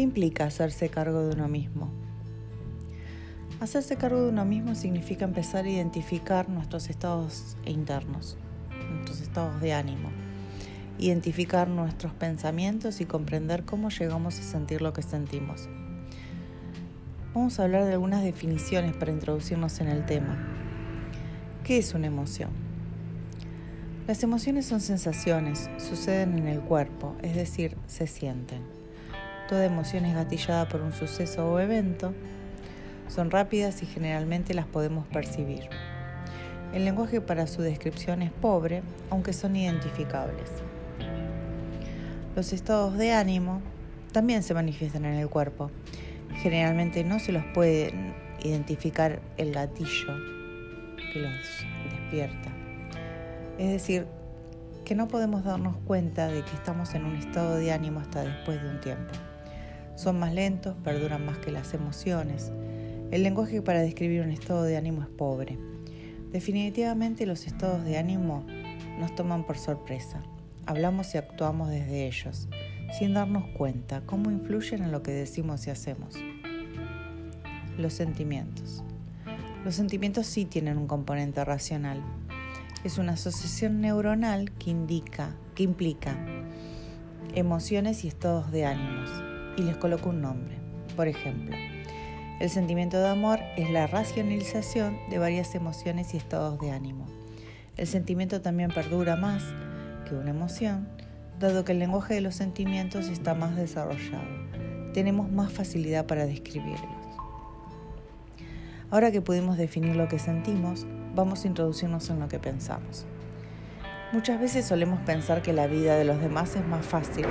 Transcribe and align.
¿Qué 0.00 0.04
implica 0.04 0.46
hacerse 0.46 0.88
cargo 0.88 1.26
de 1.26 1.34
uno 1.34 1.46
mismo? 1.46 1.90
Hacerse 3.60 3.96
cargo 3.96 4.22
de 4.22 4.30
uno 4.30 4.46
mismo 4.46 4.74
significa 4.74 5.26
empezar 5.26 5.66
a 5.66 5.68
identificar 5.68 6.48
nuestros 6.48 6.88
estados 6.88 7.58
internos, 7.66 8.38
nuestros 8.90 9.20
estados 9.20 9.60
de 9.60 9.74
ánimo, 9.74 10.08
identificar 10.98 11.68
nuestros 11.68 12.14
pensamientos 12.14 13.02
y 13.02 13.04
comprender 13.04 13.66
cómo 13.66 13.90
llegamos 13.90 14.38
a 14.38 14.42
sentir 14.42 14.80
lo 14.80 14.94
que 14.94 15.02
sentimos. 15.02 15.68
Vamos 17.34 17.60
a 17.60 17.64
hablar 17.64 17.84
de 17.84 17.92
algunas 17.92 18.22
definiciones 18.22 18.96
para 18.96 19.12
introducirnos 19.12 19.82
en 19.82 19.88
el 19.88 20.06
tema. 20.06 20.48
¿Qué 21.62 21.76
es 21.76 21.92
una 21.92 22.06
emoción? 22.06 22.48
Las 24.06 24.22
emociones 24.22 24.64
son 24.64 24.80
sensaciones, 24.80 25.68
suceden 25.76 26.38
en 26.38 26.48
el 26.48 26.60
cuerpo, 26.60 27.16
es 27.20 27.36
decir, 27.36 27.76
se 27.86 28.06
sienten. 28.06 28.79
Toda 29.50 29.64
emoción 29.64 30.04
es 30.04 30.14
gatillada 30.14 30.68
por 30.68 30.80
un 30.80 30.92
suceso 30.92 31.50
o 31.50 31.58
evento. 31.58 32.14
Son 33.08 33.32
rápidas 33.32 33.82
y 33.82 33.86
generalmente 33.86 34.54
las 34.54 34.66
podemos 34.66 35.08
percibir. 35.08 35.68
El 36.72 36.84
lenguaje 36.84 37.20
para 37.20 37.48
su 37.48 37.60
descripción 37.60 38.22
es 38.22 38.30
pobre, 38.30 38.84
aunque 39.10 39.32
son 39.32 39.56
identificables. 39.56 40.48
Los 42.36 42.52
estados 42.52 42.96
de 42.96 43.10
ánimo 43.10 43.60
también 44.12 44.44
se 44.44 44.54
manifiestan 44.54 45.04
en 45.04 45.14
el 45.14 45.28
cuerpo. 45.28 45.72
Generalmente 46.36 47.02
no 47.02 47.18
se 47.18 47.32
los 47.32 47.42
puede 47.46 47.92
identificar 48.44 49.20
el 49.36 49.52
gatillo 49.52 50.14
que 51.12 51.18
los 51.18 51.34
despierta. 51.90 52.52
Es 53.58 53.70
decir, 53.70 54.06
que 54.84 54.94
no 54.94 55.08
podemos 55.08 55.42
darnos 55.42 55.74
cuenta 55.88 56.28
de 56.28 56.44
que 56.44 56.54
estamos 56.54 56.94
en 56.94 57.04
un 57.04 57.16
estado 57.16 57.56
de 57.56 57.72
ánimo 57.72 57.98
hasta 57.98 58.22
después 58.22 58.62
de 58.62 58.68
un 58.68 58.80
tiempo. 58.80 59.29
Son 60.00 60.18
más 60.18 60.32
lentos, 60.32 60.74
perduran 60.82 61.26
más 61.26 61.36
que 61.36 61.50
las 61.50 61.74
emociones. 61.74 62.52
El 63.10 63.22
lenguaje 63.22 63.60
para 63.60 63.80
describir 63.80 64.22
un 64.22 64.30
estado 64.30 64.62
de 64.62 64.78
ánimo 64.78 65.02
es 65.02 65.08
pobre. 65.08 65.58
Definitivamente 66.32 67.26
los 67.26 67.46
estados 67.46 67.84
de 67.84 67.98
ánimo 67.98 68.46
nos 68.98 69.14
toman 69.14 69.44
por 69.44 69.58
sorpresa. 69.58 70.22
Hablamos 70.64 71.14
y 71.14 71.18
actuamos 71.18 71.68
desde 71.68 72.06
ellos, 72.06 72.48
sin 72.98 73.12
darnos 73.12 73.44
cuenta 73.48 74.00
cómo 74.06 74.30
influyen 74.30 74.84
en 74.84 74.90
lo 74.90 75.02
que 75.02 75.10
decimos 75.10 75.66
y 75.66 75.70
hacemos. 75.70 76.14
Los 77.76 77.92
sentimientos. 77.92 78.82
Los 79.66 79.74
sentimientos 79.74 80.24
sí 80.24 80.46
tienen 80.46 80.78
un 80.78 80.86
componente 80.86 81.44
racional. 81.44 82.02
Es 82.84 82.96
una 82.96 83.12
asociación 83.12 83.82
neuronal 83.82 84.50
que 84.52 84.70
indica, 84.70 85.36
que 85.54 85.62
implica 85.62 86.16
emociones 87.34 88.02
y 88.06 88.08
estados 88.08 88.50
de 88.50 88.64
ánimos 88.64 89.29
y 89.60 89.64
les 89.64 89.76
coloco 89.76 90.08
un 90.08 90.22
nombre. 90.22 90.56
Por 90.96 91.06
ejemplo, 91.06 91.54
el 92.40 92.48
sentimiento 92.48 92.98
de 92.98 93.08
amor 93.08 93.38
es 93.56 93.70
la 93.70 93.86
racionalización 93.86 94.98
de 95.10 95.18
varias 95.18 95.54
emociones 95.54 96.14
y 96.14 96.16
estados 96.16 96.58
de 96.58 96.70
ánimo. 96.70 97.06
El 97.76 97.86
sentimiento 97.86 98.40
también 98.40 98.70
perdura 98.70 99.16
más 99.16 99.44
que 100.08 100.14
una 100.14 100.30
emoción, 100.30 100.88
dado 101.38 101.64
que 101.64 101.72
el 101.72 101.78
lenguaje 101.78 102.14
de 102.14 102.20
los 102.22 102.34
sentimientos 102.34 103.08
está 103.08 103.34
más 103.34 103.56
desarrollado. 103.56 104.24
Tenemos 104.94 105.30
más 105.30 105.52
facilidad 105.52 106.06
para 106.06 106.26
describirlos. 106.26 106.80
Ahora 108.90 109.12
que 109.12 109.22
pudimos 109.22 109.56
definir 109.56 109.94
lo 109.94 110.08
que 110.08 110.18
sentimos, 110.18 110.86
vamos 111.14 111.44
a 111.44 111.48
introducirnos 111.48 112.10
en 112.10 112.18
lo 112.18 112.28
que 112.28 112.38
pensamos. 112.38 113.06
Muchas 114.12 114.40
veces 114.40 114.64
solemos 114.64 114.98
pensar 115.00 115.42
que 115.42 115.52
la 115.52 115.68
vida 115.68 115.96
de 115.96 116.04
los 116.04 116.20
demás 116.20 116.56
es 116.56 116.66
más 116.66 116.84
fácil 116.84 117.26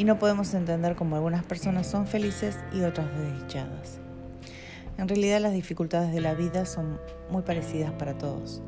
y 0.00 0.04
no 0.04 0.18
podemos 0.18 0.54
entender 0.54 0.96
cómo 0.96 1.16
algunas 1.16 1.44
personas 1.44 1.86
son 1.86 2.06
felices 2.06 2.58
y 2.72 2.80
otras 2.84 3.06
desdichadas. 3.18 3.98
En 4.96 5.06
realidad 5.06 5.42
las 5.42 5.52
dificultades 5.52 6.10
de 6.10 6.22
la 6.22 6.32
vida 6.32 6.64
son 6.64 6.98
muy 7.28 7.42
parecidas 7.42 7.92
para 7.92 8.16
todos. 8.16 8.62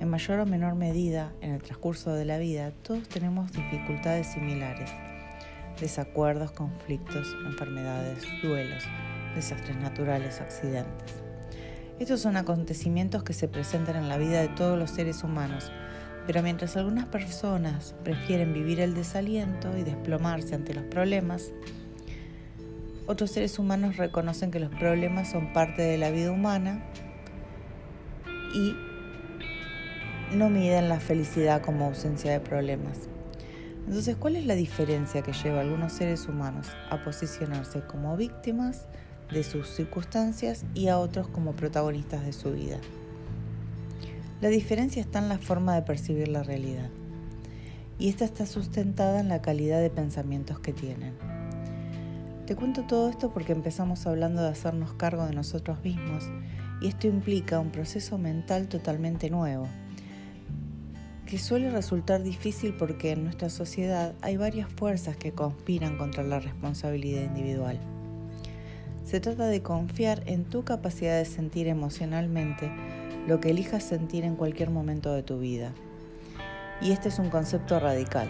En 0.00 0.08
mayor 0.08 0.40
o 0.40 0.46
menor 0.46 0.74
medida, 0.74 1.32
en 1.42 1.52
el 1.52 1.62
transcurso 1.62 2.12
de 2.12 2.24
la 2.24 2.38
vida, 2.38 2.72
todos 2.82 3.08
tenemos 3.08 3.52
dificultades 3.52 4.26
similares. 4.32 4.90
Desacuerdos, 5.80 6.50
conflictos, 6.50 7.28
enfermedades, 7.46 8.24
duelos, 8.42 8.82
desastres 9.36 9.76
naturales, 9.76 10.40
accidentes. 10.40 11.14
Estos 12.00 12.20
son 12.20 12.36
acontecimientos 12.36 13.22
que 13.22 13.32
se 13.32 13.46
presentan 13.46 13.94
en 13.94 14.08
la 14.08 14.18
vida 14.18 14.40
de 14.40 14.48
todos 14.48 14.76
los 14.76 14.90
seres 14.90 15.22
humanos 15.22 15.70
pero 16.26 16.42
mientras 16.42 16.76
algunas 16.76 17.06
personas 17.06 17.94
prefieren 18.02 18.52
vivir 18.52 18.80
el 18.80 18.94
desaliento 18.94 19.76
y 19.76 19.82
desplomarse 19.82 20.54
ante 20.54 20.74
los 20.74 20.84
problemas, 20.84 21.52
otros 23.06 23.30
seres 23.30 23.58
humanos 23.58 23.98
reconocen 23.98 24.50
que 24.50 24.60
los 24.60 24.70
problemas 24.70 25.30
son 25.30 25.52
parte 25.52 25.82
de 25.82 25.98
la 25.98 26.10
vida 26.10 26.30
humana 26.30 26.82
y 28.54 28.74
no 30.34 30.48
miden 30.48 30.88
la 30.88 31.00
felicidad 31.00 31.60
como 31.60 31.84
ausencia 31.84 32.32
de 32.32 32.40
problemas. 32.40 33.08
Entonces, 33.86 34.16
¿cuál 34.16 34.36
es 34.36 34.46
la 34.46 34.54
diferencia 34.54 35.20
que 35.20 35.34
lleva 35.34 35.58
a 35.58 35.60
algunos 35.60 35.92
seres 35.92 36.26
humanos 36.26 36.68
a 36.88 37.04
posicionarse 37.04 37.82
como 37.82 38.16
víctimas 38.16 38.86
de 39.30 39.42
sus 39.42 39.68
circunstancias 39.68 40.64
y 40.74 40.88
a 40.88 40.98
otros 40.98 41.28
como 41.28 41.52
protagonistas 41.52 42.24
de 42.24 42.32
su 42.32 42.52
vida? 42.52 42.78
La 44.44 44.50
diferencia 44.50 45.00
está 45.00 45.20
en 45.20 45.30
la 45.30 45.38
forma 45.38 45.74
de 45.74 45.80
percibir 45.80 46.28
la 46.28 46.42
realidad. 46.42 46.90
Y 47.98 48.10
esta 48.10 48.26
está 48.26 48.44
sustentada 48.44 49.20
en 49.20 49.30
la 49.30 49.40
calidad 49.40 49.80
de 49.80 49.88
pensamientos 49.88 50.60
que 50.60 50.74
tienen. 50.74 51.14
Te 52.46 52.54
cuento 52.54 52.82
todo 52.82 53.08
esto 53.08 53.32
porque 53.32 53.52
empezamos 53.52 54.06
hablando 54.06 54.42
de 54.42 54.50
hacernos 54.50 54.92
cargo 54.92 55.24
de 55.24 55.34
nosotros 55.34 55.82
mismos 55.82 56.24
y 56.82 56.88
esto 56.88 57.06
implica 57.06 57.58
un 57.58 57.70
proceso 57.70 58.18
mental 58.18 58.68
totalmente 58.68 59.30
nuevo, 59.30 59.66
que 61.24 61.38
suele 61.38 61.70
resultar 61.70 62.22
difícil 62.22 62.74
porque 62.74 63.12
en 63.12 63.24
nuestra 63.24 63.48
sociedad 63.48 64.12
hay 64.20 64.36
varias 64.36 64.68
fuerzas 64.70 65.16
que 65.16 65.32
conspiran 65.32 65.96
contra 65.96 66.22
la 66.22 66.38
responsabilidad 66.38 67.22
individual. 67.22 67.80
Se 69.04 69.20
trata 69.20 69.46
de 69.46 69.62
confiar 69.62 70.22
en 70.26 70.44
tu 70.44 70.64
capacidad 70.64 71.16
de 71.16 71.24
sentir 71.24 71.66
emocionalmente 71.66 72.70
lo 73.26 73.40
que 73.40 73.50
elijas 73.50 73.82
sentir 73.82 74.24
en 74.24 74.36
cualquier 74.36 74.70
momento 74.70 75.12
de 75.14 75.22
tu 75.22 75.38
vida. 75.38 75.72
Y 76.80 76.92
este 76.92 77.08
es 77.08 77.18
un 77.18 77.30
concepto 77.30 77.80
radical. 77.80 78.28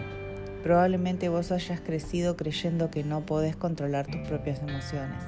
Probablemente 0.63 1.29
vos 1.29 1.51
hayas 1.51 1.81
crecido 1.81 2.35
creyendo 2.37 2.89
que 2.89 3.03
no 3.03 3.25
podés 3.25 3.55
controlar 3.55 4.07
tus 4.07 4.21
propias 4.27 4.61
emociones, 4.61 5.21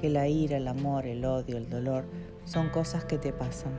que 0.00 0.10
la 0.10 0.28
ira, 0.28 0.58
el 0.58 0.68
amor, 0.68 1.06
el 1.06 1.24
odio, 1.24 1.56
el 1.56 1.68
dolor 1.68 2.04
son 2.44 2.68
cosas 2.68 3.04
que 3.04 3.18
te 3.18 3.32
pasan. 3.32 3.72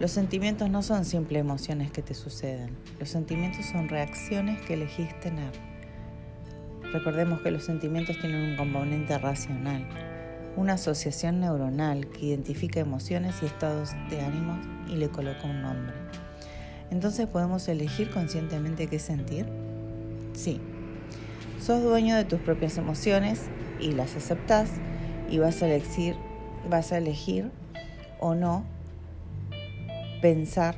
Los 0.00 0.10
sentimientos 0.10 0.68
no 0.70 0.82
son 0.82 1.04
simples 1.04 1.40
emociones 1.40 1.90
que 1.90 2.02
te 2.02 2.14
suceden, 2.14 2.76
los 3.00 3.08
sentimientos 3.08 3.66
son 3.66 3.88
reacciones 3.88 4.60
que 4.62 4.74
elegís 4.74 5.18
tener. 5.20 5.52
Recordemos 6.92 7.40
que 7.42 7.50
los 7.50 7.64
sentimientos 7.64 8.18
tienen 8.20 8.50
un 8.50 8.56
componente 8.56 9.16
racional, 9.18 9.86
una 10.56 10.74
asociación 10.74 11.40
neuronal 11.40 12.08
que 12.08 12.26
identifica 12.26 12.80
emociones 12.80 13.36
y 13.42 13.46
estados 13.46 13.90
de 14.10 14.20
ánimo 14.20 14.58
y 14.88 14.96
le 14.96 15.08
coloca 15.08 15.44
un 15.44 15.62
nombre. 15.62 15.94
Entonces 16.90 17.26
podemos 17.26 17.68
elegir 17.68 18.10
conscientemente 18.10 18.86
qué 18.86 18.98
sentir. 18.98 19.46
Sí, 20.32 20.60
sos 21.60 21.82
dueño 21.82 22.16
de 22.16 22.24
tus 22.24 22.40
propias 22.40 22.78
emociones 22.78 23.42
y 23.80 23.92
las 23.92 24.16
aceptás 24.16 24.70
y 25.30 25.38
vas 25.38 25.62
a 25.62 25.66
elegir, 25.66 26.16
vas 26.68 26.92
a 26.92 26.98
elegir 26.98 27.50
o 28.20 28.34
no 28.34 28.64
pensar 30.20 30.76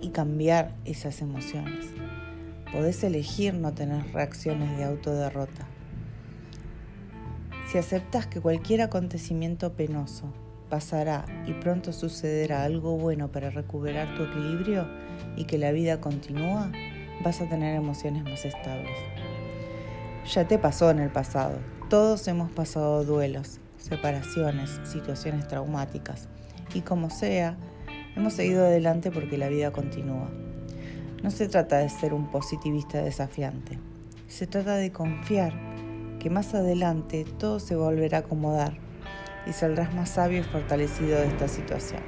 y 0.00 0.10
cambiar 0.10 0.74
esas 0.84 1.20
emociones. 1.20 1.86
Podés 2.72 3.02
elegir 3.02 3.54
no 3.54 3.72
tener 3.72 4.12
reacciones 4.12 4.78
de 4.78 4.84
autoderrota. 4.84 5.69
Si 7.70 7.78
aceptas 7.78 8.26
que 8.26 8.40
cualquier 8.40 8.80
acontecimiento 8.80 9.74
penoso 9.74 10.24
pasará 10.68 11.24
y 11.46 11.52
pronto 11.52 11.92
sucederá 11.92 12.64
algo 12.64 12.96
bueno 12.96 13.30
para 13.30 13.48
recuperar 13.50 14.12
tu 14.16 14.24
equilibrio 14.24 14.88
y 15.36 15.44
que 15.44 15.56
la 15.56 15.70
vida 15.70 16.00
continúa, 16.00 16.72
vas 17.22 17.40
a 17.40 17.48
tener 17.48 17.76
emociones 17.76 18.24
más 18.24 18.44
estables. 18.44 18.98
Ya 20.34 20.48
te 20.48 20.58
pasó 20.58 20.90
en 20.90 20.98
el 20.98 21.10
pasado. 21.10 21.60
Todos 21.88 22.26
hemos 22.26 22.50
pasado 22.50 23.04
duelos, 23.04 23.60
separaciones, 23.76 24.80
situaciones 24.82 25.46
traumáticas. 25.46 26.28
Y 26.74 26.80
como 26.80 27.08
sea, 27.08 27.56
hemos 28.16 28.32
seguido 28.32 28.64
adelante 28.64 29.12
porque 29.12 29.38
la 29.38 29.48
vida 29.48 29.70
continúa. 29.70 30.28
No 31.22 31.30
se 31.30 31.46
trata 31.46 31.78
de 31.78 31.88
ser 31.88 32.14
un 32.14 32.32
positivista 32.32 33.00
desafiante. 33.00 33.78
Se 34.26 34.48
trata 34.48 34.74
de 34.74 34.90
confiar 34.90 35.52
que 36.20 36.30
más 36.30 36.54
adelante 36.54 37.24
todo 37.38 37.58
se 37.58 37.74
volverá 37.74 38.18
a 38.18 38.20
acomodar 38.20 38.74
y 39.46 39.52
saldrás 39.52 39.92
más 39.94 40.10
sabio 40.10 40.40
y 40.40 40.42
fortalecido 40.44 41.18
de 41.18 41.26
esta 41.26 41.48
situación. 41.48 42.02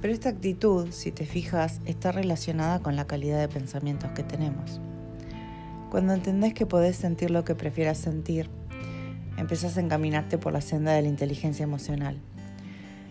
Pero 0.00 0.14
esta 0.14 0.30
actitud, 0.30 0.88
si 0.90 1.12
te 1.12 1.26
fijas, 1.26 1.80
está 1.84 2.10
relacionada 2.10 2.80
con 2.80 2.96
la 2.96 3.06
calidad 3.06 3.38
de 3.38 3.48
pensamientos 3.48 4.10
que 4.12 4.22
tenemos. 4.22 4.80
Cuando 5.90 6.12
entendés 6.12 6.54
que 6.54 6.66
podés 6.66 6.96
sentir 6.96 7.30
lo 7.30 7.44
que 7.44 7.54
prefieras 7.54 7.98
sentir, 7.98 8.48
empezás 9.42 9.76
a 9.76 9.80
encaminarte 9.80 10.38
por 10.38 10.52
la 10.52 10.60
senda 10.60 10.92
de 10.92 11.02
la 11.02 11.08
inteligencia 11.08 11.64
emocional. 11.64 12.16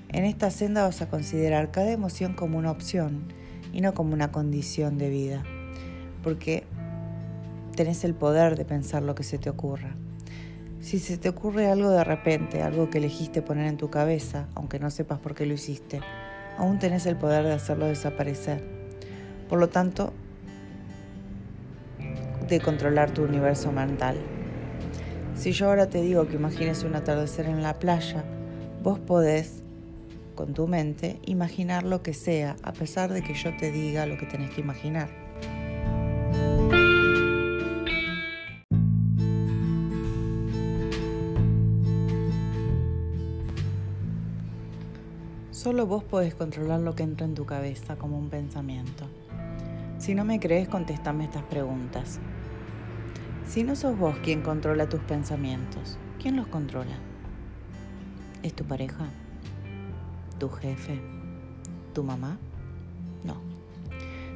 En 0.09 0.25
esta 0.25 0.49
senda 0.49 0.83
vas 0.83 1.01
a 1.01 1.09
considerar 1.09 1.71
cada 1.71 1.91
emoción 1.91 2.33
como 2.33 2.57
una 2.57 2.71
opción 2.71 3.31
y 3.71 3.81
no 3.81 3.93
como 3.93 4.13
una 4.13 4.31
condición 4.31 4.97
de 4.97 5.09
vida, 5.09 5.43
porque 6.23 6.63
tenés 7.75 8.03
el 8.03 8.13
poder 8.13 8.57
de 8.57 8.65
pensar 8.65 9.03
lo 9.03 9.13
que 9.13 9.23
se 9.23 9.37
te 9.37 9.49
ocurra. 9.49 9.95
Si 10.79 10.99
se 10.99 11.17
te 11.17 11.29
ocurre 11.29 11.69
algo 11.69 11.89
de 11.91 12.03
repente, 12.03 12.63
algo 12.63 12.89
que 12.89 12.97
elegiste 12.97 13.41
poner 13.41 13.67
en 13.67 13.77
tu 13.77 13.89
cabeza, 13.89 14.47
aunque 14.55 14.79
no 14.79 14.89
sepas 14.89 15.19
por 15.19 15.35
qué 15.35 15.45
lo 15.45 15.53
hiciste, 15.53 16.01
aún 16.57 16.79
tenés 16.79 17.05
el 17.05 17.17
poder 17.17 17.45
de 17.45 17.53
hacerlo 17.53 17.85
desaparecer. 17.85 18.63
Por 19.47 19.59
lo 19.59 19.69
tanto, 19.69 20.11
de 22.47 22.59
controlar 22.59 23.11
tu 23.11 23.23
universo 23.23 23.71
mental. 23.71 24.17
Si 25.41 25.53
yo 25.53 25.69
ahora 25.69 25.89
te 25.89 26.03
digo 26.03 26.27
que 26.27 26.35
imagines 26.35 26.83
un 26.83 26.93
atardecer 26.93 27.47
en 27.47 27.63
la 27.63 27.79
playa, 27.79 28.23
vos 28.83 28.99
podés, 28.99 29.63
con 30.35 30.53
tu 30.53 30.67
mente, 30.67 31.19
imaginar 31.25 31.81
lo 31.81 32.03
que 32.03 32.13
sea, 32.13 32.57
a 32.61 32.73
pesar 32.73 33.11
de 33.11 33.23
que 33.23 33.33
yo 33.33 33.49
te 33.57 33.71
diga 33.71 34.05
lo 34.05 34.19
que 34.19 34.27
tenés 34.27 34.51
que 34.51 34.61
imaginar. 34.61 35.09
Solo 45.49 45.88
vos 45.88 46.03
podés 46.03 46.35
controlar 46.35 46.81
lo 46.81 46.93
que 46.93 47.01
entra 47.01 47.25
en 47.25 47.33
tu 47.33 47.47
cabeza 47.47 47.95
como 47.95 48.19
un 48.19 48.29
pensamiento. 48.29 49.07
Si 49.97 50.13
no 50.13 50.23
me 50.23 50.39
crees, 50.39 50.69
contéstame 50.69 51.23
estas 51.23 51.43
preguntas. 51.45 52.19
Si 53.45 53.63
no 53.63 53.75
sos 53.75 53.97
vos 53.97 54.15
quien 54.23 54.41
controla 54.41 54.88
tus 54.88 55.01
pensamientos, 55.01 55.97
¿quién 56.21 56.38
los 56.38 56.47
controla? 56.47 56.95
¿Es 58.43 58.53
tu 58.53 58.63
pareja? 58.63 59.05
¿Tu 60.39 60.49
jefe? 60.49 61.01
¿Tu 61.93 62.03
mamá? 62.03 62.38
No. 63.23 63.35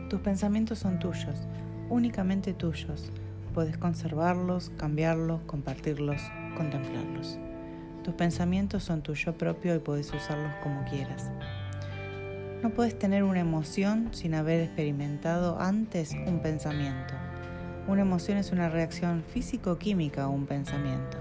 Tus 0.09 0.19
pensamientos 0.19 0.79
son 0.79 0.99
tuyos, 0.99 1.47
únicamente 1.89 2.53
tuyos. 2.53 3.11
Puedes 3.53 3.77
conservarlos, 3.77 4.71
cambiarlos, 4.77 5.41
compartirlos, 5.45 6.21
contemplarlos. 6.57 7.39
Tus 8.03 8.13
pensamientos 8.13 8.83
son 8.83 9.01
tuyo 9.01 9.37
propio 9.37 9.75
y 9.75 9.79
puedes 9.79 10.13
usarlos 10.13 10.53
como 10.61 10.83
quieras. 10.85 11.31
No 12.61 12.71
puedes 12.71 12.99
tener 12.99 13.23
una 13.23 13.39
emoción 13.39 14.09
sin 14.11 14.35
haber 14.35 14.61
experimentado 14.61 15.59
antes 15.59 16.13
un 16.27 16.39
pensamiento. 16.41 17.13
Una 17.87 18.01
emoción 18.01 18.39
es 18.39 18.51
una 18.51 18.67
reacción 18.67 19.23
físico-química 19.31 20.23
a 20.23 20.27
un 20.27 20.47
pensamiento. 20.47 21.17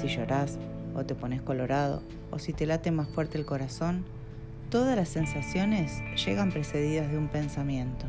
Si 0.00 0.06
lloras 0.06 0.56
o 0.94 1.04
te 1.04 1.16
pones 1.16 1.42
colorado 1.42 2.00
o 2.30 2.38
si 2.38 2.52
te 2.52 2.64
late 2.64 2.92
más 2.92 3.08
fuerte 3.08 3.38
el 3.38 3.44
corazón, 3.44 4.04
todas 4.70 4.94
las 4.94 5.08
sensaciones 5.08 6.00
llegan 6.24 6.52
precedidas 6.52 7.10
de 7.10 7.18
un 7.18 7.26
pensamiento. 7.26 8.06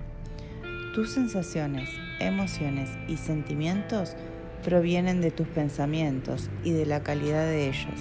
Tus 0.94 1.14
sensaciones, 1.14 1.90
emociones 2.20 2.92
y 3.08 3.18
sentimientos 3.18 4.16
provienen 4.64 5.20
de 5.20 5.32
tus 5.32 5.48
pensamientos 5.48 6.52
y 6.64 6.70
de 6.70 6.86
la 6.86 7.02
calidad 7.02 7.46
de 7.46 7.68
ellos. 7.68 8.00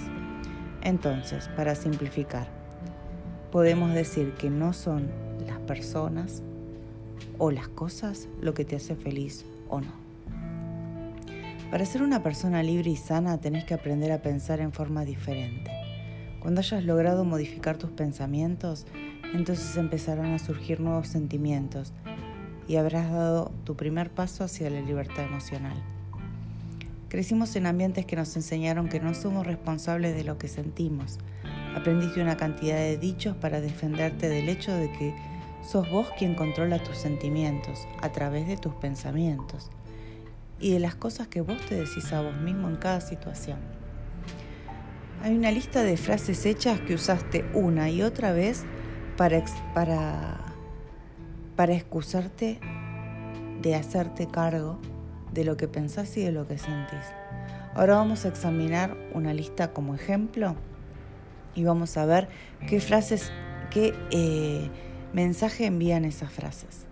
Entonces, 0.83 1.49
para 1.55 1.73
simplificar, 1.73 2.45
podemos 3.51 3.95
decir 3.95 4.33
que 4.33 4.51
no 4.51 4.73
son 4.73 5.09
las 5.47 5.57
personas 5.61 6.43
o 7.39 7.49
las 7.49 7.67
cosas 7.67 8.29
lo 8.41 8.53
que 8.53 8.63
te 8.63 8.75
hace 8.75 8.95
feliz 8.95 9.43
no. 9.81 10.05
Para 11.71 11.85
ser 11.85 12.03
una 12.03 12.23
persona 12.23 12.63
libre 12.63 12.91
y 12.91 12.95
sana 12.95 13.39
tenés 13.39 13.65
que 13.65 13.73
aprender 13.73 14.11
a 14.11 14.21
pensar 14.21 14.59
en 14.59 14.71
forma 14.71 15.03
diferente. 15.03 15.71
Cuando 16.39 16.61
hayas 16.61 16.83
logrado 16.83 17.25
modificar 17.25 17.77
tus 17.77 17.89
pensamientos, 17.89 18.85
entonces 19.33 19.75
empezarán 19.77 20.33
a 20.33 20.39
surgir 20.39 20.79
nuevos 20.79 21.07
sentimientos 21.07 21.91
y 22.67 22.77
habrás 22.77 23.11
dado 23.11 23.51
tu 23.63 23.75
primer 23.75 24.09
paso 24.11 24.43
hacia 24.43 24.69
la 24.69 24.81
libertad 24.81 25.25
emocional. 25.25 25.75
Crecimos 27.09 27.55
en 27.55 27.65
ambientes 27.65 28.05
que 28.05 28.15
nos 28.15 28.35
enseñaron 28.35 28.89
que 28.89 28.99
no 28.99 29.13
somos 29.13 29.45
responsables 29.45 30.15
de 30.15 30.23
lo 30.23 30.37
que 30.37 30.47
sentimos. 30.47 31.17
Aprendiste 31.75 32.21
una 32.21 32.37
cantidad 32.37 32.77
de 32.77 32.97
dichos 32.97 33.35
para 33.35 33.61
defenderte 33.61 34.29
del 34.29 34.49
hecho 34.49 34.73
de 34.73 34.91
que 34.91 35.15
sos 35.65 35.89
vos 35.89 36.07
quien 36.17 36.35
controla 36.35 36.81
tus 36.83 36.97
sentimientos 36.97 37.87
a 38.01 38.11
través 38.11 38.47
de 38.47 38.57
tus 38.57 38.73
pensamientos 38.75 39.69
y 40.59 40.73
de 40.73 40.79
las 40.79 40.95
cosas 40.95 41.27
que 41.27 41.41
vos 41.41 41.57
te 41.67 41.75
decís 41.75 42.13
a 42.13 42.21
vos 42.21 42.37
mismo 42.37 42.69
en 42.69 42.75
cada 42.75 43.01
situación. 43.01 43.57
Hay 45.23 45.35
una 45.35 45.51
lista 45.51 45.83
de 45.83 45.97
frases 45.97 46.45
hechas 46.45 46.79
que 46.81 46.93
usaste 46.93 47.45
una 47.53 47.89
y 47.89 48.03
otra 48.03 48.31
vez 48.31 48.63
para, 49.17 49.43
para, 49.73 50.37
para 51.55 51.73
excusarte 51.73 52.59
de 53.61 53.75
hacerte 53.75 54.27
cargo 54.27 54.77
de 55.33 55.43
lo 55.43 55.57
que 55.57 55.67
pensás 55.67 56.15
y 56.17 56.23
de 56.23 56.31
lo 56.31 56.47
que 56.47 56.57
sentís. 56.57 57.05
Ahora 57.73 57.95
vamos 57.95 58.23
a 58.25 58.27
examinar 58.27 58.95
una 59.13 59.33
lista 59.33 59.73
como 59.73 59.95
ejemplo 59.95 60.55
y 61.55 61.63
vamos 61.63 61.97
a 61.97 62.05
ver 62.05 62.29
qué 62.67 62.79
frases, 62.79 63.31
qué 63.71 63.93
eh, 64.11 64.69
mensaje 65.15 65.65
envían 65.65 66.03
esas 66.03 66.29
frases. 66.29 66.85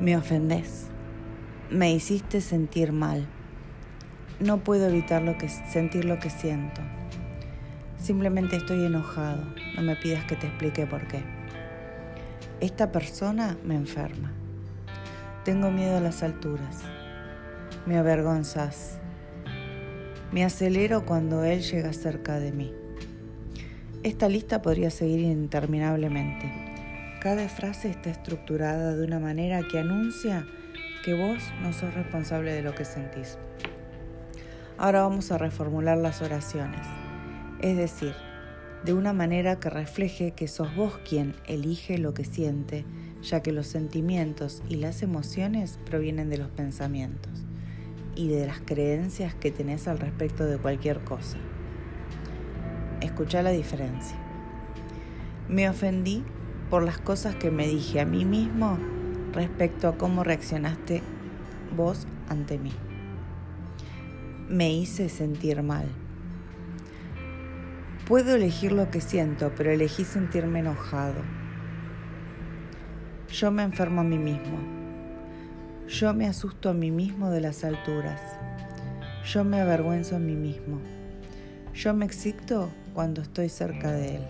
Me 0.00 0.16
ofendés. 0.16 0.86
Me 1.68 1.92
hiciste 1.92 2.40
sentir 2.40 2.92
mal. 2.92 3.26
No 4.40 4.64
puedo 4.64 4.88
evitar 4.88 5.22
sentir 5.70 6.06
lo 6.06 6.18
que 6.18 6.30
siento. 6.30 6.80
Simplemente 7.98 8.56
estoy 8.56 8.86
enojado. 8.86 9.44
No 9.76 9.82
me 9.82 9.96
pidas 9.96 10.24
que 10.24 10.36
te 10.36 10.46
explique 10.46 10.86
por 10.86 11.06
qué. 11.08 11.22
Esta 12.58 12.90
persona 12.90 13.58
me 13.62 13.74
enferma. 13.74 14.32
Tengo 15.44 15.70
miedo 15.70 15.98
a 15.98 16.00
las 16.00 16.22
alturas. 16.22 16.80
Me 17.84 17.98
avergonzas. 17.98 18.98
Me 20.32 20.42
acelero 20.42 21.04
cuando 21.04 21.44
él 21.44 21.60
llega 21.60 21.92
cerca 21.92 22.38
de 22.40 22.50
mí. 22.50 22.83
Esta 24.04 24.28
lista 24.28 24.60
podría 24.60 24.90
seguir 24.90 25.20
interminablemente. 25.20 26.52
Cada 27.22 27.48
frase 27.48 27.88
está 27.88 28.10
estructurada 28.10 28.94
de 28.94 29.02
una 29.02 29.18
manera 29.18 29.62
que 29.66 29.78
anuncia 29.78 30.46
que 31.02 31.14
vos 31.14 31.42
no 31.62 31.72
sos 31.72 31.94
responsable 31.94 32.52
de 32.52 32.60
lo 32.60 32.74
que 32.74 32.84
sentís. 32.84 33.38
Ahora 34.76 35.00
vamos 35.00 35.32
a 35.32 35.38
reformular 35.38 35.96
las 35.96 36.20
oraciones, 36.20 36.86
es 37.62 37.78
decir, 37.78 38.12
de 38.84 38.92
una 38.92 39.14
manera 39.14 39.58
que 39.58 39.70
refleje 39.70 40.32
que 40.32 40.48
sos 40.48 40.76
vos 40.76 40.98
quien 41.08 41.34
elige 41.46 41.96
lo 41.96 42.12
que 42.12 42.26
siente 42.26 42.84
ya 43.22 43.42
que 43.42 43.52
los 43.52 43.68
sentimientos 43.68 44.62
y 44.68 44.74
las 44.74 45.02
emociones 45.02 45.78
provienen 45.86 46.28
de 46.28 46.36
los 46.36 46.50
pensamientos 46.50 47.32
y 48.14 48.28
de 48.28 48.48
las 48.48 48.60
creencias 48.60 49.34
que 49.34 49.50
tenés 49.50 49.88
al 49.88 49.98
respecto 49.98 50.44
de 50.44 50.58
cualquier 50.58 51.00
cosa. 51.04 51.38
Escucha 53.04 53.42
la 53.42 53.50
diferencia. 53.50 54.16
Me 55.48 55.68
ofendí 55.68 56.24
por 56.70 56.82
las 56.82 56.98
cosas 56.98 57.36
que 57.36 57.50
me 57.50 57.68
dije 57.68 58.00
a 58.00 58.06
mí 58.06 58.24
mismo 58.24 58.78
respecto 59.32 59.88
a 59.88 59.96
cómo 59.96 60.24
reaccionaste 60.24 61.02
vos 61.76 62.06
ante 62.28 62.58
mí. 62.58 62.72
Me 64.48 64.72
hice 64.72 65.08
sentir 65.08 65.62
mal. 65.62 65.86
Puedo 68.08 68.34
elegir 68.34 68.72
lo 68.72 68.90
que 68.90 69.00
siento, 69.00 69.52
pero 69.56 69.70
elegí 69.70 70.04
sentirme 70.04 70.58
enojado 70.58 71.22
yo 73.34 73.50
me 73.50 73.64
enfermo 73.64 74.02
a 74.02 74.04
mí 74.04 74.16
mismo. 74.16 74.58
Yo 75.88 76.14
me 76.14 76.28
asusto 76.28 76.70
a 76.70 76.72
mí 76.72 76.92
mismo 76.92 77.30
de 77.30 77.40
las 77.40 77.64
alturas. 77.64 78.20
Yo 79.24 79.42
me 79.42 79.60
avergüenzo 79.60 80.14
a 80.14 80.20
mí 80.20 80.36
mismo. 80.36 80.80
Yo 81.74 81.94
me 81.94 82.06
excito 82.06 82.70
cuando 82.94 83.20
estoy 83.20 83.48
cerca 83.48 83.92
de 83.92 84.16
él. 84.16 84.28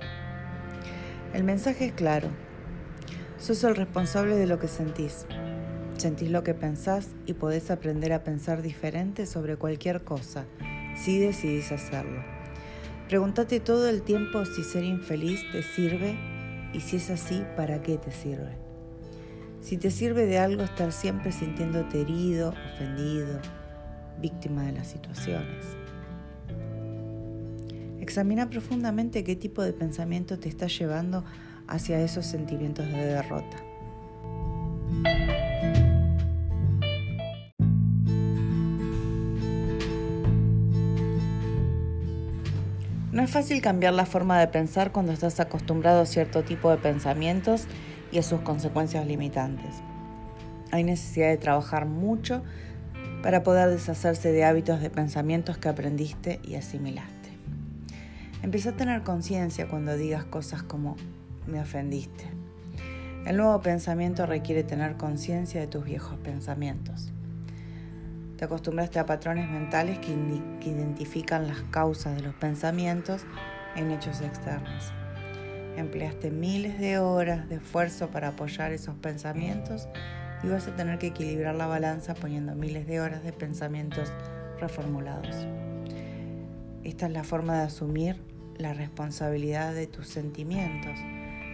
El 1.35 1.45
mensaje 1.45 1.87
es 1.87 1.93
claro. 1.93 2.29
Sos 3.39 3.63
el 3.65 3.77
responsable 3.77 4.37
de 4.37 4.47
lo 4.47 4.59
que 4.59 4.69
sentís. 4.69 5.27
Sentís 5.97 6.31
lo 6.31 6.43
que 6.43 6.55
pensás 6.55 7.11
y 7.27 7.35
podés 7.35 7.71
aprender 7.71 8.13
a 8.13 8.25
pensar 8.25 8.63
diferente 8.63 9.27
sobre 9.27 9.57
cualquier 9.57 10.03
cosa 10.03 10.45
si 10.97 11.19
decidís 11.19 11.71
hacerlo. 11.71 12.23
Pregúntate 13.09 13.61
todo 13.61 13.89
el 13.89 14.03
tiempo 14.03 14.45
si 14.45 14.65
ser 14.65 14.85
infeliz 14.85 15.41
te 15.53 15.63
sirve 15.63 16.17
y 16.73 16.81
si 16.81 16.97
es 16.97 17.11
así, 17.11 17.45
¿para 17.57 17.83
qué 17.83 17.99
te 17.99 18.11
sirve? 18.11 18.57
Si 19.61 19.77
te 19.77 19.91
sirve 19.91 20.27
de 20.27 20.39
algo 20.39 20.63
estar 20.63 20.93
siempre 20.93 21.33
sintiéndote 21.33 22.01
herido, 22.01 22.55
ofendido, 22.75 23.41
víctima 24.21 24.65
de 24.65 24.73
las 24.73 24.89
situaciones. 24.89 25.84
Examina 28.05 28.51
profundamente 28.51 29.25
qué 29.25 29.35
tipo 29.35 29.63
de 29.63 29.73
pensamiento 29.73 30.39
te 30.39 30.51
está 30.51 30.67
llevando 30.67 31.25
hacia 31.67 31.99
esos 32.03 32.27
sentimientos 32.27 32.87
de 32.87 33.03
derrota. 33.03 33.57
No 43.11 43.23
es 43.23 43.31
fácil 43.31 43.63
cambiar 43.63 43.95
la 43.95 44.05
forma 44.05 44.39
de 44.39 44.49
pensar 44.49 44.93
cuando 44.93 45.13
estás 45.13 45.41
acostumbrado 45.41 46.03
a 46.03 46.07
cierto 46.07 46.45
tipo 46.45 46.71
de 46.71 46.77
pensamientos 46.77 47.67
y 48.13 48.19
a 48.19 48.23
sus 48.23 48.43
consecuencias 48.43 49.07
limitantes. 49.07 49.77
Hay 50.73 50.85
necesidad 50.85 51.31
de 51.31 51.39
trabajar 51.39 51.87
mucho 51.87 52.43
para 53.23 53.43
poder 53.43 53.71
deshacerse 53.71 54.31
de 54.31 54.45
hábitos 54.45 54.83
de 54.83 54.91
pensamientos 54.91 55.57
que 55.57 55.71
aprendiste 55.71 56.39
y 56.43 56.57
asimilaste. 56.57 57.14
Empieza 58.45 58.69
a 58.69 58.77
tener 58.77 59.03
conciencia 59.05 59.69
cuando 59.69 59.97
digas 59.97 60.27
cosas 60.27 60.63
como 60.63 60.97
me 61.47 61.63
ofendiste. 61.63 62.27
El 63.25 63.39
nuevo 63.39 63.59
pensamiento 63.63 64.27
requiere 64.27 64.63
tener 64.63 64.99
conciencia 64.99 65.63
de 65.63 65.67
tus 65.67 65.87
viejos 65.87 66.19
pensamientos. 66.19 67.11
Te 68.37 68.45
acostumbraste 68.45 68.99
a 68.99 69.07
patrones 69.07 69.49
mentales 69.49 69.99
que, 69.99 70.15
que, 70.61 70.69
identifican 70.69 71.49
las 71.49 71.63
causas 71.71 72.17
de 72.17 72.21
los 72.21 72.35
pensamientos 72.35 73.25
en 73.77 73.91
hechos 73.91 74.21
externos. 74.21 74.93
Empleaste 75.79 76.31
miles 76.31 76.79
de 76.79 76.99
horas 76.99 77.49
de 77.49 77.55
esfuerzo 77.55 78.11
para 78.11 78.29
apoyar 78.29 78.73
esos 78.73 78.95
pensamientos 78.97 79.89
y 80.43 80.49
vas 80.49 80.69
a 80.69 80.77
tener 80.77 80.99
que 80.99 81.07
equilibrar 81.07 81.55
la 81.55 81.67
balanza 81.67 82.13
poniendo 82.13 82.55
miles 82.55 82.87
de 82.87 83.01
horas 83.01 83.25
de 83.25 83.33
pensamientos 83.33 84.13
reformulados. 84.61 85.47
Esta 86.83 87.07
es 87.07 87.13
la 87.13 87.25
forma 87.25 87.57
de 87.57 87.63
asumir 87.63 88.34
la 88.59 88.75
responsabilidad 88.75 89.75
de 89.75 89.87
tus 89.87 90.09
sentimientos, 90.09 90.99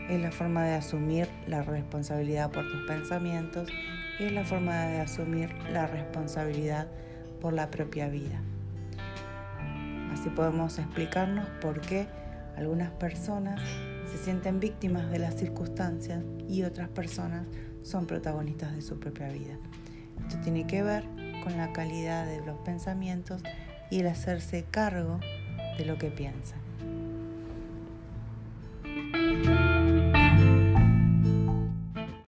es 0.08 0.20
la 0.20 0.32
forma 0.32 0.64
de 0.64 0.74
asumir 0.74 1.28
la 1.46 1.62
responsabilidad 1.62 2.50
por 2.50 2.68
tus 2.70 2.82
pensamientos 2.86 3.68
y 4.18 4.24
es 4.24 4.32
la 4.32 4.44
forma 4.44 4.86
de 4.86 5.00
asumir 5.00 5.54
la 5.72 5.86
responsabilidad 5.86 6.88
por 7.40 7.52
la 7.52 7.70
propia 7.70 8.08
vida. 8.08 8.40
Así 10.12 10.28
podemos 10.30 10.78
explicarnos 10.78 11.48
por 11.60 11.80
qué 11.80 12.08
algunas 12.56 12.90
personas 12.90 13.60
se 14.10 14.18
sienten 14.18 14.58
víctimas 14.58 15.10
de 15.10 15.20
las 15.20 15.36
circunstancias 15.36 16.22
y 16.48 16.64
otras 16.64 16.88
personas 16.88 17.46
son 17.82 18.06
protagonistas 18.06 18.74
de 18.74 18.82
su 18.82 18.98
propia 18.98 19.28
vida. 19.28 19.56
Esto 20.26 20.38
tiene 20.42 20.66
que 20.66 20.82
ver 20.82 21.04
con 21.44 21.56
la 21.56 21.72
calidad 21.72 22.26
de 22.26 22.44
los 22.44 22.58
pensamientos 22.58 23.42
y 23.90 24.00
el 24.00 24.08
hacerse 24.08 24.64
cargo 24.70 25.20
de 25.78 25.84
lo 25.84 25.96
que 25.96 26.10
piensan. 26.10 26.59